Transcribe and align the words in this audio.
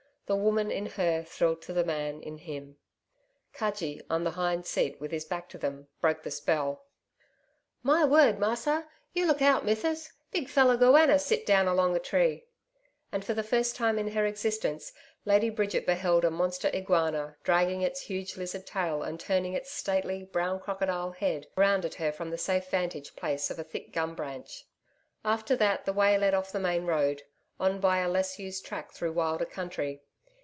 The 0.27 0.37
Woman 0.37 0.71
in 0.71 0.85
her 0.85 1.23
thrilled 1.25 1.61
to 1.63 1.73
the 1.73 1.83
Man 1.83 2.21
in 2.21 2.37
him. 2.37 2.77
Cudgee, 3.51 4.01
on 4.09 4.23
the 4.23 4.31
hind 4.31 4.65
seat 4.65 4.97
with 5.01 5.11
his 5.11 5.25
back 5.25 5.49
to 5.49 5.57
them, 5.57 5.89
broke 5.99 6.23
the 6.23 6.31
spell. 6.31 6.85
'My 7.83 8.05
word, 8.05 8.39
Massa! 8.39 8.87
You 9.11 9.25
look 9.27 9.41
out, 9.41 9.65
Mithsis 9.65 10.13
big 10.31 10.47
feller 10.47 10.77
goanner 10.77 11.17
sit 11.19 11.45
down 11.45 11.67
along 11.67 11.97
a 11.97 11.99
tree.' 11.99 12.45
And 13.11 13.25
for 13.25 13.33
the 13.33 13.43
first 13.43 13.75
time 13.75 13.99
in 13.99 14.07
her 14.11 14.25
existence, 14.25 14.93
Lady 15.25 15.49
Bridget 15.49 15.85
beheld 15.85 16.23
a 16.23 16.31
monster 16.31 16.69
iguana 16.69 17.35
dragging 17.43 17.81
its 17.81 17.99
huge 18.03 18.37
lizard 18.37 18.65
tail 18.65 19.03
and 19.03 19.19
turning 19.19 19.53
its 19.53 19.69
stately, 19.69 20.23
brown 20.23 20.61
crocodile 20.61 21.11
head 21.11 21.45
round 21.57 21.83
at 21.83 21.95
her 21.95 22.13
from 22.13 22.29
the 22.29 22.37
safe 22.37 22.69
vantage 22.69 23.17
place 23.17 23.51
of 23.51 23.59
a 23.59 23.65
thick 23.65 23.91
gum 23.91 24.15
branch. 24.15 24.63
After 25.25 25.57
that, 25.57 25.83
the 25.83 25.91
way 25.91 26.17
led 26.17 26.33
off 26.33 26.53
the 26.53 26.59
main 26.61 26.85
road, 26.85 27.23
on 27.59 27.81
by 27.81 27.97
a 27.97 28.07
less 28.07 28.39
used 28.39 28.65
track 28.65 28.93
through 28.93 29.11
wilder 29.11 29.43
country. 29.45 30.01